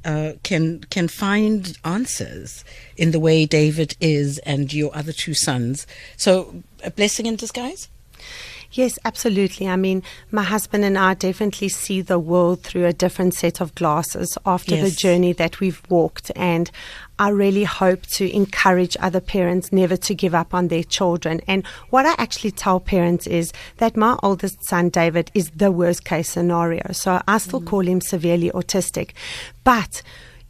uh, 0.04 0.32
can 0.42 0.80
can 0.90 1.08
find 1.08 1.78
answers 1.84 2.64
in 2.96 3.10
the 3.10 3.20
way 3.20 3.46
David 3.46 3.96
is 4.00 4.38
and 4.38 4.72
your 4.72 4.94
other 4.96 5.12
two 5.12 5.34
sons. 5.34 5.86
So 6.16 6.62
a 6.82 6.90
blessing 6.90 7.26
in 7.26 7.36
disguise. 7.36 7.88
Yes, 8.74 8.98
absolutely. 9.04 9.68
I 9.68 9.76
mean, 9.76 10.02
my 10.30 10.42
husband 10.42 10.84
and 10.84 10.96
I 10.96 11.12
definitely 11.12 11.68
see 11.68 12.00
the 12.00 12.18
world 12.18 12.62
through 12.62 12.86
a 12.86 12.92
different 12.92 13.34
set 13.34 13.60
of 13.60 13.74
glasses 13.74 14.38
after 14.46 14.76
the 14.76 14.90
journey 14.90 15.34
that 15.34 15.60
we've 15.60 15.82
walked. 15.90 16.32
And 16.34 16.70
I 17.18 17.28
really 17.28 17.64
hope 17.64 18.06
to 18.06 18.34
encourage 18.34 18.96
other 18.98 19.20
parents 19.20 19.72
never 19.72 19.96
to 19.98 20.14
give 20.14 20.34
up 20.34 20.54
on 20.54 20.68
their 20.68 20.84
children. 20.84 21.42
And 21.46 21.66
what 21.90 22.06
I 22.06 22.14
actually 22.16 22.52
tell 22.52 22.80
parents 22.80 23.26
is 23.26 23.52
that 23.76 23.94
my 23.94 24.18
oldest 24.22 24.64
son, 24.64 24.88
David, 24.88 25.30
is 25.34 25.50
the 25.50 25.70
worst 25.70 26.04
case 26.04 26.30
scenario. 26.30 26.92
So 26.92 27.20
I 27.28 27.38
still 27.38 27.60
mm. 27.60 27.66
call 27.66 27.86
him 27.86 28.00
severely 28.00 28.50
autistic. 28.52 29.10
But 29.64 30.02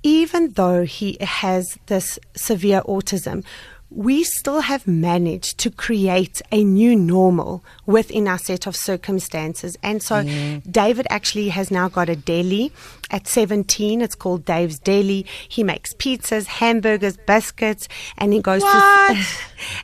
even 0.04 0.52
though 0.52 0.84
he 0.84 1.16
has 1.20 1.76
this 1.86 2.20
severe 2.36 2.82
autism, 2.82 3.44
we 3.94 4.25
still 4.25 4.61
have 4.61 4.87
managed 4.87 5.58
to 5.58 5.70
create 5.70 6.40
a 6.50 6.64
new 6.64 6.96
normal 6.96 7.64
within 7.87 8.26
our 8.26 8.38
set 8.38 8.66
of 8.66 8.75
circumstances. 8.75 9.76
And 9.82 10.02
so 10.02 10.22
David 10.70 11.06
actually 11.11 11.50
has 11.50 11.70
now 11.70 11.88
got 11.88 12.08
a 12.08 12.16
deli 12.16 12.72
at 13.11 13.26
17. 13.28 14.00
It's 14.00 14.14
called 14.14 14.44
Dave's 14.44 14.78
Deli. 14.78 15.26
He 15.49 15.62
makes 15.62 15.92
pizzas, 15.94 16.46
hamburgers, 16.46 17.16
biscuits, 17.18 17.88
and 18.16 18.32
he 18.32 18.40
goes 18.40 18.62
What? 18.62 19.16
to. 19.16 19.25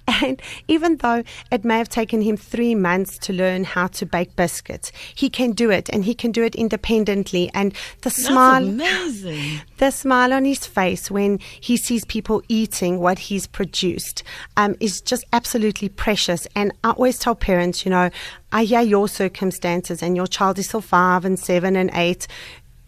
and 0.24 0.42
even 0.68 0.96
though 0.96 1.22
it 1.52 1.64
may 1.64 1.78
have 1.78 1.88
taken 1.88 2.22
him 2.22 2.36
three 2.36 2.74
months 2.74 3.18
to 3.18 3.32
learn 3.32 3.64
how 3.64 3.86
to 3.88 4.06
bake 4.06 4.34
biscuits, 4.36 4.90
he 5.14 5.28
can 5.28 5.52
do 5.52 5.70
it 5.70 5.88
and 5.90 6.04
he 6.04 6.14
can 6.14 6.32
do 6.32 6.42
it 6.42 6.54
independently. 6.54 7.50
And 7.52 7.74
the 8.02 8.10
smile. 8.10 8.66
amazing. 8.66 9.60
The 9.78 9.90
smile 9.92 10.32
on 10.32 10.44
his 10.44 10.66
face 10.66 11.10
when 11.10 11.38
he 11.60 11.76
sees 11.76 12.04
people 12.04 12.42
eating 12.48 12.98
what 12.98 13.18
he's 13.18 13.46
produced 13.46 14.22
um, 14.56 14.76
is 14.80 15.00
just 15.00 15.24
absolutely 15.32 15.88
precious. 15.88 16.46
And 16.54 16.72
I 16.84 16.90
always 16.90 17.18
tell 17.18 17.34
parents, 17.34 17.84
you 17.84 17.90
know, 17.90 18.10
I 18.52 18.64
hear 18.64 18.80
your 18.80 19.08
circumstances 19.08 20.02
and 20.02 20.16
your 20.16 20.26
child 20.26 20.58
is 20.58 20.66
still 20.66 20.80
five 20.80 21.24
and 21.24 21.38
seven 21.38 21.76
and 21.76 21.90
eight. 21.94 22.26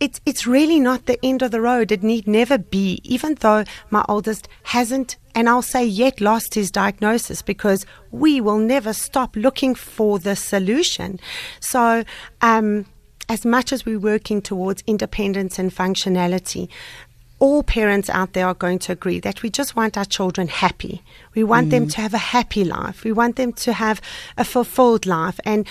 it's 0.01 0.21
it's 0.25 0.47
really 0.47 0.81
not 0.81 1.07
the 1.07 1.19
end 1.25 1.43
of 1.43 1.51
the 1.51 1.61
road. 1.61 1.93
It 1.93 2.03
need 2.03 2.27
never 2.27 2.59
be. 2.59 3.01
Even 3.05 3.35
though 3.37 3.65
my 3.91 4.05
oldest 4.09 4.49
hasn't, 4.65 5.17
and 5.35 5.49
I'll 5.49 5.63
say 5.63 5.85
yet 5.85 6.21
lost 6.21 6.55
his 6.55 6.71
diagnosis 6.71 7.43
because 7.43 7.87
we 8.11 8.41
will 8.41 8.59
never 8.59 8.93
stop 8.93 9.37
looking 9.37 9.75
for 9.75 10.19
the 10.19 10.35
solution. 10.35 11.21
So. 11.61 12.05
Um, 12.41 12.87
as 13.29 13.45
much 13.45 13.73
as 13.73 13.85
we're 13.85 13.99
working 13.99 14.43
towards 14.43 14.83
independence 14.87 15.59
and 15.59 15.71
functionality, 15.71 16.69
all 17.39 17.63
parents 17.63 18.11
out 18.11 18.35
there 18.35 18.47
are 18.47 18.55
going 18.55 18.79
to 18.79 18.93
agree 18.93 19.19
that 19.21 19.43
we 19.43 19.51
just 19.51 19.75
want 19.75 19.97
our 19.97 20.05
children 20.05 20.47
happy. 20.47 21.03
We 21.35 21.43
want 21.43 21.71
them 21.71 21.87
mm. 21.87 21.93
to 21.93 22.01
have 22.03 22.15
a 22.15 22.19
happy 22.19 22.65
life. 22.65 23.03
We 23.03 23.13
want 23.13 23.37
them 23.37 23.53
to 23.55 23.73
have 23.73 24.01
a 24.37 24.45
fulfilled 24.45 25.07
life. 25.07 25.41
And 25.45 25.67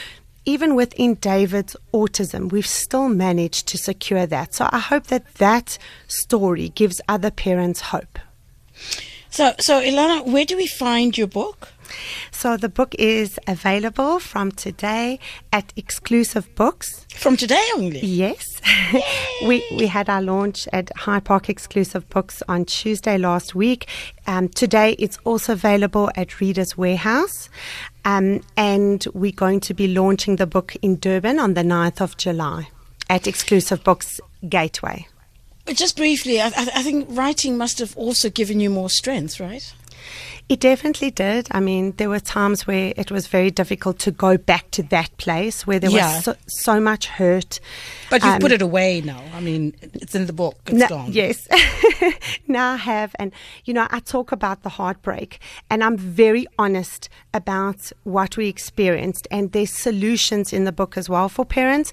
even 0.45 0.73
within 0.73 1.13
David's 1.15 1.75
autism, 1.93 2.51
we've 2.51 2.65
still 2.65 3.07
managed 3.07 3.67
to 3.67 3.77
secure 3.77 4.25
that. 4.25 4.55
So 4.55 4.67
I 4.71 4.79
hope 4.79 5.07
that 5.07 5.35
that 5.35 5.77
story 6.07 6.69
gives 6.69 7.01
other 7.07 7.29
parents 7.29 7.81
hope. 7.81 8.17
So, 9.29 9.53
so 9.59 9.79
Ilana, 9.79 10.25
where 10.25 10.45
do 10.45 10.57
we 10.57 10.65
find 10.65 11.15
your 11.15 11.27
book? 11.27 11.69
So 12.31 12.57
the 12.57 12.69
book 12.69 12.95
is 12.97 13.39
available 13.47 14.19
from 14.19 14.51
today 14.51 15.19
at 15.51 15.73
Exclusive 15.75 16.53
Books. 16.55 17.05
From 17.15 17.37
today 17.37 17.63
only. 17.75 17.99
Yes. 17.99 18.61
we 19.45 19.65
we 19.75 19.87
had 19.87 20.09
our 20.09 20.21
launch 20.21 20.67
at 20.73 20.91
Hyde 20.97 21.25
Park 21.25 21.49
Exclusive 21.49 22.07
Books 22.09 22.43
on 22.47 22.65
Tuesday 22.65 23.17
last 23.17 23.55
week. 23.55 23.87
Um, 24.27 24.49
today 24.49 24.95
it's 24.99 25.17
also 25.23 25.53
available 25.53 26.09
at 26.15 26.39
Reader's 26.39 26.77
Warehouse. 26.77 27.49
Um, 28.05 28.41
and 28.55 29.05
we're 29.13 29.31
going 29.31 29.59
to 29.61 29.73
be 29.73 29.87
launching 29.87 30.37
the 30.37 30.47
book 30.47 30.75
in 30.81 30.97
Durban 30.97 31.39
on 31.39 31.53
the 31.53 31.63
9th 31.63 32.01
of 32.01 32.17
July 32.17 32.69
at 33.09 33.27
Exclusive 33.27 33.83
Books 33.83 34.21
Gateway. 34.47 35.07
Just 35.67 35.97
briefly, 35.97 36.41
I, 36.41 36.47
I 36.47 36.69
I 36.75 36.83
think 36.83 37.07
writing 37.09 37.57
must 37.57 37.79
have 37.79 37.95
also 37.95 38.29
given 38.29 38.59
you 38.59 38.69
more 38.69 38.89
strength, 38.89 39.39
right? 39.39 39.73
It 40.49 40.59
definitely 40.61 41.11
did. 41.11 41.47
I 41.51 41.59
mean, 41.59 41.93
there 41.97 42.09
were 42.09 42.19
times 42.19 42.65
where 42.65 42.91
it 42.97 43.11
was 43.11 43.27
very 43.27 43.51
difficult 43.51 43.99
to 43.99 44.09
go 44.11 44.35
back 44.35 44.71
to 44.71 44.81
that 44.83 45.15
place 45.17 45.67
where 45.67 45.77
there 45.77 45.91
Yeah. 45.91 46.15
was 46.15 46.23
so, 46.23 46.35
so 46.47 46.79
much 46.79 47.05
hurt. 47.05 47.59
But 48.09 48.23
you've 48.23 48.33
Um, 48.33 48.39
put 48.39 48.51
it 48.51 48.63
away 48.63 49.01
now. 49.01 49.21
I 49.35 49.41
mean, 49.41 49.75
it's 49.93 50.15
in 50.15 50.25
the 50.25 50.33
book. 50.33 50.57
It's 50.65 50.73
No- 50.79 50.87
gone. 50.87 51.11
Yes. 51.11 51.47
now 52.47 52.73
I 52.73 52.77
have. 52.77 53.15
And, 53.19 53.31
you 53.65 53.75
know, 53.75 53.87
I 53.91 53.99
talk 53.99 54.31
about 54.31 54.63
the 54.63 54.69
heartbreak 54.69 55.37
and 55.69 55.83
I'm 55.83 55.95
very 55.97 56.47
honest 56.57 57.09
about 57.31 57.91
what 58.03 58.35
we 58.35 58.47
experienced. 58.47 59.27
And 59.29 59.51
there's 59.51 59.69
solutions 59.69 60.51
in 60.51 60.63
the 60.63 60.71
book 60.71 60.97
as 60.97 61.07
well 61.07 61.29
for 61.29 61.45
parents. 61.45 61.91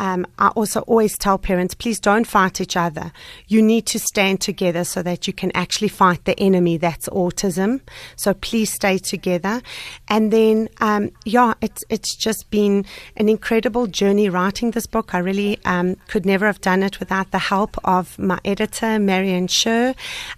Um, 0.00 0.26
I 0.38 0.48
also 0.48 0.80
always 0.80 1.18
tell 1.18 1.36
parents, 1.36 1.74
please 1.74 2.00
don't 2.00 2.26
fight 2.26 2.58
each 2.58 2.74
other. 2.76 3.12
You 3.48 3.60
need 3.60 3.84
to 3.88 3.98
stand 3.98 4.40
together 4.40 4.84
so 4.84 5.02
that 5.02 5.26
you 5.26 5.34
can 5.34 5.52
actually 5.54 5.88
fight 5.88 6.24
the 6.24 6.40
enemy 6.40 6.78
that's 6.78 7.06
autism. 7.10 7.80
So 8.16 8.34
please 8.34 8.72
stay 8.72 8.98
together. 8.98 9.62
And 10.08 10.32
then, 10.32 10.68
um, 10.80 11.10
yeah, 11.24 11.54
it's, 11.60 11.84
it's 11.88 12.14
just 12.14 12.50
been 12.50 12.84
an 13.16 13.28
incredible 13.28 13.86
journey 13.86 14.28
writing 14.28 14.72
this 14.72 14.86
book. 14.86 15.14
I 15.14 15.18
really 15.18 15.58
um, 15.64 15.96
could 16.08 16.26
never 16.26 16.46
have 16.46 16.60
done 16.60 16.82
it 16.82 17.00
without 17.00 17.30
the 17.30 17.38
help 17.38 17.76
of 17.84 18.18
my 18.18 18.38
editor, 18.44 18.98
Marion 18.98 19.46
Scher. 19.46 19.94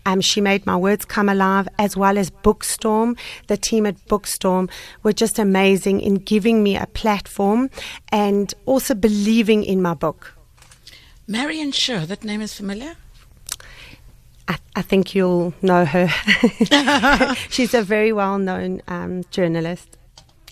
Um, 0.07 0.21
she 0.21 0.41
made 0.41 0.67
my 0.67 0.77
words 0.77 1.05
come 1.05 1.29
alive, 1.29 1.69
as 1.79 1.97
well 1.97 2.19
as 2.19 2.31
Bookstorm. 2.31 3.17
The 3.47 3.57
team 3.57 3.87
at 3.87 3.97
Bookstorm 4.07 4.71
were 5.03 5.13
just 5.13 5.39
amazing 5.39 6.01
in 6.01 6.17
giving 6.17 6.63
me 6.63 6.77
a 6.77 6.87
platform 6.87 7.71
and 8.11 8.53
also 8.67 8.95
believing 8.95 9.65
in 9.65 9.83
my 9.83 9.95
book. 9.95 10.35
Marion 11.27 11.71
Scher, 11.71 12.07
that 12.07 12.25
name 12.25 12.41
is 12.41 12.55
familiar. 12.55 12.97
I, 14.75 14.83
think 14.83 15.15
you'll 15.15 15.55
know 15.63 15.85
her. 15.85 16.09
She's 17.51 17.75
a 17.75 17.83
very 17.83 18.13
well 18.13 18.39
known 18.39 18.83
um, 18.89 19.25
journalist. 19.31 19.97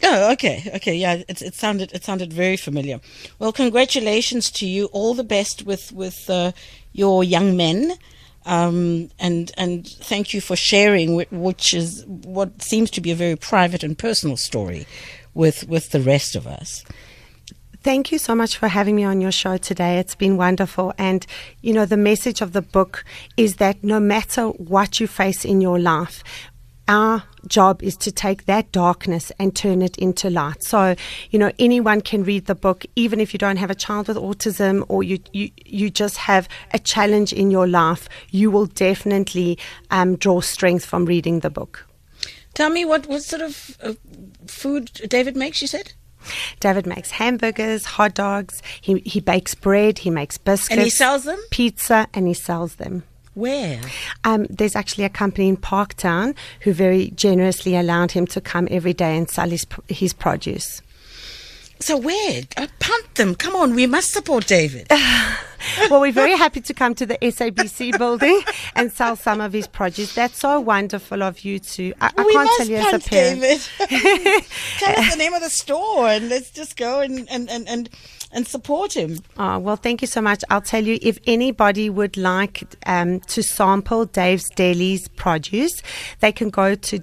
Oh, 0.02 0.32
okay, 0.32 0.70
okay, 0.76 0.94
yeah. 0.94 1.22
It, 1.28 1.42
it 1.42 1.54
sounded 1.54 1.92
it 1.92 2.04
sounded 2.04 2.32
very 2.32 2.56
familiar. 2.56 3.00
Well, 3.38 3.52
congratulations 3.52 4.50
to 4.52 4.66
you. 4.66 4.86
All 4.86 5.14
the 5.14 5.24
best 5.24 5.66
with 5.66 5.90
with 5.92 6.30
uh, 6.30 6.52
your 6.92 7.24
young 7.24 7.56
men, 7.56 7.94
um, 8.46 9.10
and 9.18 9.50
and 9.56 9.86
thank 9.86 10.32
you 10.32 10.40
for 10.40 10.54
sharing, 10.54 11.24
which 11.30 11.74
is 11.74 12.04
what 12.06 12.62
seems 12.62 12.90
to 12.92 13.00
be 13.00 13.10
a 13.10 13.16
very 13.16 13.36
private 13.36 13.82
and 13.82 13.98
personal 13.98 14.36
story, 14.36 14.86
with 15.34 15.68
with 15.68 15.90
the 15.90 16.00
rest 16.00 16.36
of 16.36 16.46
us. 16.46 16.84
Thank 17.82 18.10
you 18.10 18.18
so 18.18 18.34
much 18.34 18.56
for 18.56 18.68
having 18.68 18.96
me 18.96 19.04
on 19.04 19.20
your 19.20 19.30
show 19.30 19.56
today. 19.56 19.98
It's 19.98 20.16
been 20.16 20.36
wonderful. 20.36 20.92
And, 20.98 21.24
you 21.62 21.72
know, 21.72 21.86
the 21.86 21.96
message 21.96 22.40
of 22.40 22.52
the 22.52 22.60
book 22.60 23.04
is 23.36 23.56
that 23.56 23.84
no 23.84 24.00
matter 24.00 24.48
what 24.48 24.98
you 24.98 25.06
face 25.06 25.44
in 25.44 25.60
your 25.60 25.78
life, 25.78 26.24
our 26.88 27.22
job 27.46 27.82
is 27.82 27.96
to 27.98 28.10
take 28.10 28.46
that 28.46 28.72
darkness 28.72 29.30
and 29.38 29.54
turn 29.54 29.80
it 29.80 29.96
into 29.98 30.28
light. 30.28 30.62
So, 30.62 30.96
you 31.30 31.38
know, 31.38 31.52
anyone 31.58 32.00
can 32.00 32.24
read 32.24 32.46
the 32.46 32.54
book, 32.54 32.84
even 32.96 33.20
if 33.20 33.32
you 33.32 33.38
don't 33.38 33.58
have 33.58 33.70
a 33.70 33.74
child 33.74 34.08
with 34.08 34.16
autism 34.16 34.84
or 34.88 35.04
you, 35.04 35.20
you, 35.32 35.50
you 35.64 35.88
just 35.88 36.16
have 36.16 36.48
a 36.72 36.78
challenge 36.78 37.32
in 37.32 37.50
your 37.50 37.68
life, 37.68 38.08
you 38.30 38.50
will 38.50 38.66
definitely 38.66 39.56
um, 39.90 40.16
draw 40.16 40.40
strength 40.40 40.84
from 40.84 41.04
reading 41.04 41.40
the 41.40 41.50
book. 41.50 41.86
Tell 42.54 42.70
me 42.70 42.84
what 42.84 43.06
what 43.06 43.22
sort 43.22 43.42
of 43.42 43.76
uh, 43.82 43.92
food 44.46 44.90
David 45.08 45.36
makes. 45.36 45.60
You 45.60 45.68
said, 45.68 45.92
David 46.60 46.86
makes 46.86 47.10
hamburgers, 47.10 47.84
hot 47.84 48.14
dogs, 48.14 48.62
he, 48.80 49.00
he 49.00 49.20
bakes 49.20 49.54
bread, 49.54 49.98
he 49.98 50.10
makes 50.10 50.38
biscuits. 50.38 50.70
and 50.70 50.80
he 50.80 50.90
sells 50.90 51.24
them 51.24 51.40
pizza 51.50 52.06
and 52.14 52.26
he 52.26 52.34
sells 52.34 52.76
them. 52.76 53.04
where? 53.34 53.80
Um, 54.24 54.46
there's 54.50 54.74
actually 54.76 55.04
a 55.04 55.08
company 55.08 55.48
in 55.48 55.56
Parktown 55.56 56.34
who 56.62 56.72
very 56.72 57.10
generously 57.10 57.76
allowed 57.76 58.12
him 58.12 58.26
to 58.28 58.40
come 58.40 58.66
every 58.70 58.92
day 58.94 59.16
and 59.16 59.30
sell 59.30 59.48
his, 59.48 59.66
his 59.88 60.12
produce. 60.12 60.82
So 61.80 61.96
where? 61.96 62.42
Uh, 62.56 62.66
punt 62.80 63.14
them. 63.14 63.34
Come 63.34 63.54
on, 63.54 63.74
we 63.74 63.86
must 63.86 64.12
support 64.12 64.46
David. 64.46 64.88
well, 65.90 66.00
we're 66.00 66.12
very 66.12 66.36
happy 66.36 66.60
to 66.60 66.74
come 66.74 66.94
to 66.96 67.06
the 67.06 67.16
SABC 67.18 67.96
building 67.98 68.40
and 68.74 68.92
sell 68.92 69.16
some 69.16 69.40
of 69.40 69.52
his 69.52 69.66
produce. 69.68 70.14
That's 70.14 70.38
so 70.38 70.60
wonderful 70.60 71.22
of 71.22 71.40
you 71.40 71.58
to. 71.60 71.92
I, 72.00 72.10
I 72.16 72.24
we 72.24 72.32
can't 72.32 72.44
must 72.44 72.58
tell 72.58 72.68
you 72.68 72.76
as 72.76 73.06
a 73.06 73.08
parent. 73.08 73.40
David. 73.40 73.60
Tell 74.78 74.98
us 74.98 75.12
the 75.12 75.18
name 75.18 75.34
of 75.34 75.42
the 75.42 75.50
store 75.50 76.08
and 76.08 76.28
let's 76.28 76.50
just 76.50 76.76
go 76.76 77.00
and, 77.00 77.28
and, 77.30 77.48
and, 77.48 77.68
and, 77.68 77.88
and 78.32 78.46
support 78.46 78.94
him. 78.96 79.18
Oh, 79.36 79.58
well, 79.58 79.76
thank 79.76 80.00
you 80.00 80.06
so 80.06 80.20
much. 80.20 80.44
I'll 80.50 80.60
tell 80.60 80.84
you 80.84 80.98
if 81.00 81.18
anybody 81.26 81.90
would 81.90 82.16
like 82.16 82.64
um, 82.86 83.20
to 83.20 83.42
sample 83.42 84.04
Dave's 84.04 84.50
Deli's 84.50 85.08
produce, 85.08 85.82
they 86.20 86.32
can 86.32 86.50
go 86.50 86.74
to 86.74 86.98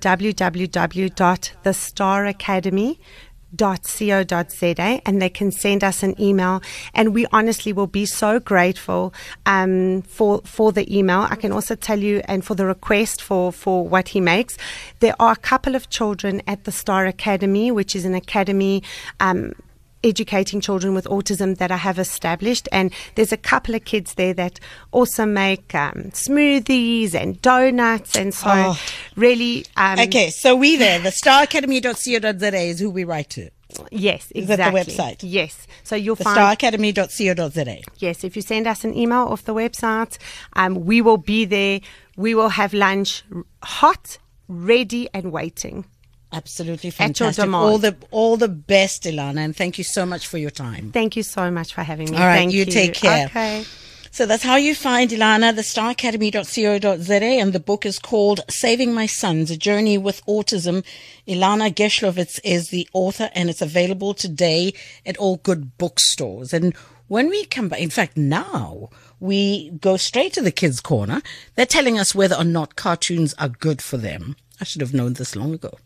www.thestaracademy.co.za 3.55 5.01
and 5.05 5.21
they 5.21 5.29
can 5.29 5.51
send 5.51 5.83
us 5.83 6.03
an 6.03 6.19
email. 6.19 6.61
And 6.93 7.13
we 7.13 7.25
honestly 7.31 7.73
will 7.73 7.87
be 7.87 8.05
so 8.05 8.39
grateful 8.39 9.13
um, 9.45 10.01
for 10.03 10.41
for 10.43 10.71
the 10.71 10.85
email. 10.95 11.27
I 11.29 11.35
can 11.35 11.51
also 11.51 11.75
tell 11.75 11.99
you 11.99 12.21
and 12.25 12.43
for 12.43 12.55
the 12.55 12.65
request 12.65 13.21
for 13.21 13.51
for 13.51 13.87
what 13.87 14.09
he 14.09 14.21
makes. 14.21 14.57
There 14.99 15.15
are 15.19 15.33
a 15.33 15.37
couple 15.37 15.75
of 15.75 15.89
children 15.89 16.41
at 16.47 16.63
the 16.63 16.71
star 16.71 17.05
academy 17.05 17.71
which 17.71 17.95
is 17.95 18.05
an 18.05 18.15
academy 18.15 18.83
um, 19.19 19.53
educating 20.05 20.61
children 20.61 20.93
with 20.93 21.05
autism 21.05 21.57
that 21.57 21.71
I 21.71 21.77
have 21.77 21.97
established. 21.99 22.69
And 22.71 22.93
there's 23.15 23.31
a 23.33 23.37
couple 23.37 23.75
of 23.75 23.83
kids 23.85 24.13
there 24.13 24.33
that 24.35 24.59
also 24.91 25.25
make 25.25 25.73
um, 25.75 26.11
smoothies 26.13 27.13
and 27.13 27.41
donuts. 27.41 28.15
And 28.15 28.33
so, 28.33 28.47
Oh. 28.49 28.79
really, 29.15 29.65
um, 29.75 29.99
Okay, 29.99 30.29
so 30.29 30.55
we 30.55 30.77
there, 30.77 30.99
the 30.99 31.09
staracademy.co.za 31.09 32.55
is 32.57 32.79
who 32.79 32.89
we 32.89 33.03
write 33.03 33.29
to. 33.31 33.49
yes, 33.91 34.31
exactly. 34.33 34.41
Is 34.41 34.47
that 34.47 34.57
the 34.57 34.77
website? 34.79 35.17
Yes. 35.21 35.67
So 35.83 35.95
you'll 35.95 36.15
The 36.15 36.23
find. 36.23 36.37
staracademy.co.za. 36.59 37.77
Yes, 37.97 38.23
if 38.23 38.35
you 38.35 38.41
send 38.41 38.67
us 38.67 38.83
an 38.83 38.95
email 38.95 39.23
off 39.27 39.43
the 39.43 39.53
website, 39.53 40.17
um, 40.53 40.85
we 40.85 41.01
will 41.01 41.17
be 41.17 41.45
there. 41.45 41.81
We 42.15 42.35
will 42.35 42.49
have 42.49 42.73
lunch 42.73 43.23
hot, 43.63 44.17
ready, 44.47 45.09
and 45.13 45.31
waiting. 45.31 45.85
Absolutely 46.35 46.89
fantastic. 46.89 47.49
All 47.53 47.77
the 47.77 47.95
all 48.11 48.35
the 48.35 48.49
best, 48.49 49.03
Ilana, 49.03 49.37
and 49.37 49.55
thank 49.55 49.77
you 49.77 49.85
so 49.85 50.05
much 50.05 50.27
for 50.27 50.37
your 50.37 50.49
time. 50.49 50.91
Thank 50.91 51.15
you 51.15 51.23
so 51.23 51.49
much 51.49 51.73
for 51.73 51.81
having 51.81 52.11
me. 52.11 52.17
All 52.17 52.25
right, 52.25 52.35
Thank 52.35 52.51
you 52.51 52.65
take 52.65 52.93
care. 52.93 53.27
Okay. 53.27 53.63
So 54.11 54.25
that's 54.25 54.43
how 54.43 54.55
you 54.55 54.75
find 54.75 55.09
Ilana, 55.11 55.53
the 55.53 55.61
staracademy.co.za, 55.61 57.25
and 57.25 57.51
the 57.51 57.59
book 57.59 57.85
is 57.85 57.99
called 57.99 58.41
Saving 58.49 58.93
My 58.93 59.05
Sons, 59.07 59.51
A 59.51 59.57
Journey 59.57 59.97
with 59.97 60.25
Autism. 60.25 60.85
Ilana 61.27 61.73
Gerschlowitz 61.73 62.39
is 62.43 62.69
the 62.69 62.87
author, 62.93 63.29
and 63.33 63.49
it's 63.49 63.61
available 63.61 64.13
today 64.13 64.73
at 65.05 65.17
all 65.17 65.37
good 65.37 65.77
bookstores. 65.77 66.53
And 66.53 66.73
when 67.07 67.29
we 67.29 67.43
come 67.43 67.67
back, 67.67 67.81
in 67.81 67.89
fact, 67.89 68.15
now 68.15 68.89
we 69.19 69.71
go 69.81 69.97
straight 69.97 70.31
to 70.33 70.41
the 70.41 70.51
kids' 70.51 70.79
corner. 70.79 71.21
They're 71.55 71.65
telling 71.65 71.99
us 71.99 72.15
whether 72.15 72.35
or 72.35 72.45
not 72.45 72.77
cartoons 72.77 73.33
are 73.37 73.49
good 73.49 73.81
for 73.81 73.97
them. 73.97 74.37
I 74.61 74.63
should 74.63 74.81
have 74.81 74.93
known 74.93 75.13
this 75.13 75.35
long 75.35 75.53
ago. 75.53 75.77